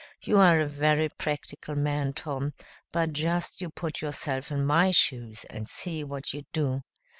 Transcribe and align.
You 0.23 0.39
are 0.39 0.59
a 0.59 0.65
very 0.65 1.09
practical 1.09 1.75
man, 1.75 2.13
Tom, 2.13 2.53
but 2.91 3.11
just 3.11 3.61
you 3.61 3.69
put 3.69 4.01
yourself 4.01 4.49
in 4.51 4.65
my 4.65 4.89
shoes 4.89 5.45
and 5.47 5.69
see 5.69 6.03
what 6.03 6.33
you'd 6.33 6.51
do. 6.51 6.81